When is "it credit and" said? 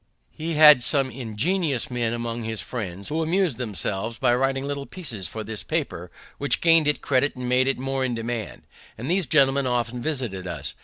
6.87-7.47